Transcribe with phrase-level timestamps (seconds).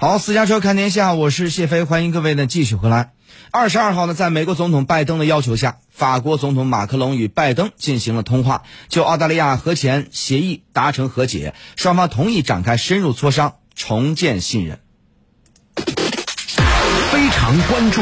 [0.00, 3.10] 好，私家车看天下，我是谢飞，欢迎各位呢继续回来。
[3.50, 14.78] 二十二号呢，在美国总统拜登的要求下，法国总统马克龙与拜登进行了通话，就澳大利亚核前协议达成和解，双方同意展开深入磋商，重建信任。
[15.74, 18.00] 非常关注。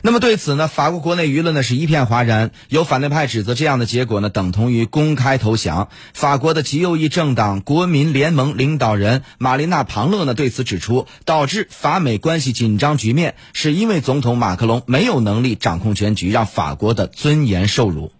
[0.00, 5.88] 那么对此呢，法国国内舆论呢是一片哗然，有反对派指责这样的结果呢等同于公开投降。
[6.14, 18.12] 法国的极右翼政党国民联盟领导人玛丽娜·庞勒呢对此指出，导致法美关系紧张局面，是因为总统马克龙没有能力掌控全局，让法国的尊严受辱。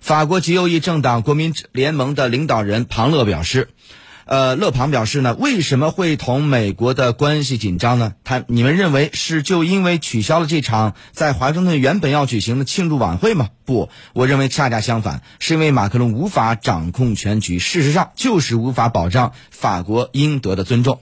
[0.00, 3.68] 法国极右翼政党国民联盟的领导人庞勒表示。
[4.24, 8.14] 呃，勒庞表示呢，为什么会同美国的关系紧张呢？
[8.24, 13.48] 他你们认为是就因为取消了这场在华盛顿原本要举行的庆祝晚会吗？
[13.64, 21.00] 不，我认为恰恰相反，是因为马克龙无法掌控全局，事实上就是无法保障法国应得的尊重。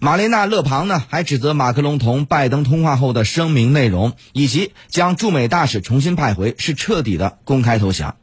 [0.00, 8.14] 玛丽娜·勒庞呢，还指责马克龙同拜登通话后的声明内容，以及将驻美大使重新派回，是彻底的公开投降。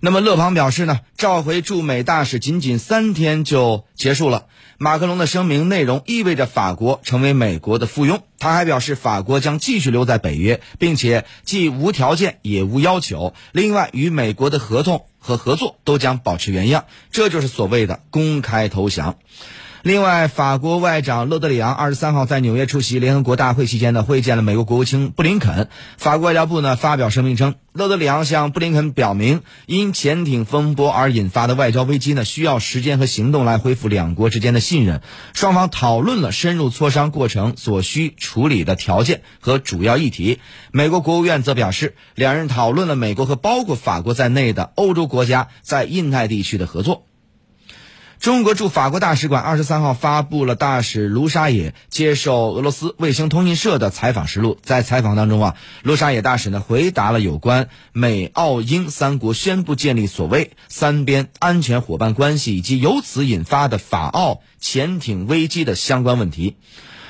[0.00, 4.46] 那么勒庞表示呢，召回驻美大使仅仅三天就结束了。
[4.78, 8.20] 马克龙的声明内容意味着法国成为美国的附庸。
[8.38, 13.34] 他还表示，法国将继续留在北约，并且既无条件也无要求。
[13.50, 16.84] 另外，与美国的合同和合作都将保持原样。
[17.10, 19.16] 这就是所谓的公开投降。
[19.82, 25.68] 另外，法国外长勒德里昂二十三号在纽约出席联合国大会期间呢，会见了美国国务卿布林肯。
[25.96, 35.00] 法国外交部呢发表声明称，勒德里昂向布林肯表明，因潜艇风波而引发的外交危机呢，需要时间和行动来恢复两国之间的信任。
[35.32, 40.40] 双方讨论了深入磋商过程所需处理的条件和主要议题。
[40.72, 47.07] 美国国务院则表示，两人讨论了美国和包括法国在内的欧洲国家在印太地区的合作。
[48.28, 54.58] 中国驻法国大使馆二十三号发布了大使卢沙野接受俄罗斯卫星通讯社的采访实录。
[54.62, 66.58] 在采访当中啊，卢沙野大使呢回答了有关美、澳、英三国宣布建立所谓三边安全伙伴关系以及由此引发的法澳潜艇危机的相关问题。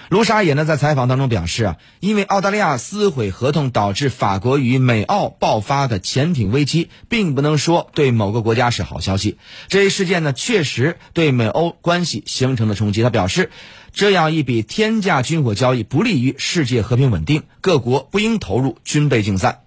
[0.09, 9.37] 卢沙野呢在采访当中表示啊，因为澳大利亚撕毁合同导致法国与美澳爆发的潜艇危机，并不能说对某个国家是好消息。
[9.69, 13.03] 这一事件呢确实对美欧关系形成了冲击。
[13.03, 13.51] 他表示，
[13.93, 19.61] 这样一笔天价军火交易不利于世界和平稳定，各国不应投入军备竞赛。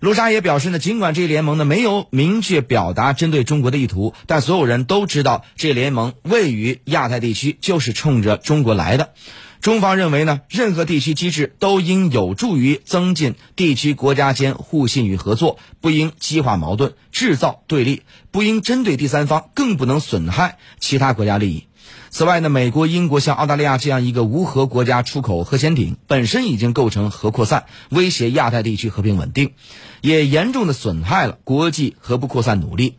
[0.00, 9.12] 卢沙也表示呢，尽管这一联盟呢没有明确表达针对中国的意图，但所有人都知道，这联盟位于亚太地区就是冲着中国来的。
[9.60, 21.66] 中方认为呢，任何地区机制都应有助于增进地区国家间互信与合作，不应激化矛盾、制造对立，不应针对第三方，更不能损害其他国家利益。
[22.08, 29.52] 此外呢，美国、英国向澳大利亚这样一个无核国家出口核潜艇，本身已经构成核扩散，威胁亚太地区和平稳定，
[30.00, 32.96] 也严重的损害了国际核不扩散努力。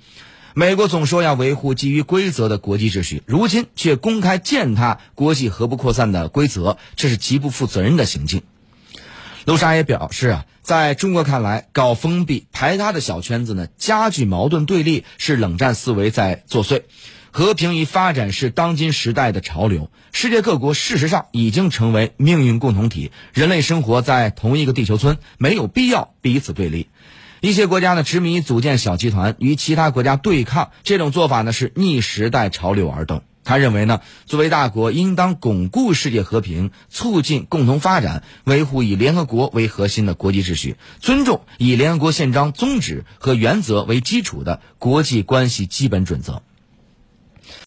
[0.53, 8.41] 美国总说要维护基于规则的国际秩序，如今却公开践踏国际核不扩散的规则，这是极不负责任的行径。
[9.45, 16.83] 卢沙也表示啊，在中国看来，搞封闭排他的小圈子呢，加剧矛盾对立，是冷战思维在作祟。
[17.31, 26.89] 和平与发展是当今时代的潮流，世界各国事实上已经成为命运共同体，人类生活在同一个地球村，没有必要彼此对立。
[27.41, 33.23] 一些国家呢，执迷组建小集团与其他国家对抗，这种做法呢是逆时代潮流而动。
[33.43, 46.43] 他认为呢，作为大国，应当巩固世界和平，促进共同发展，维护以联合国为核心的国际秩序，尊重以联合国宪章宗旨和原则为基础的国际关系基本准则。